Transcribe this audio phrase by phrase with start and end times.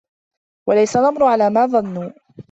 [0.69, 2.11] وَلَيْسَ الْأَمْرُ عَلَى مَا ظَنُّوا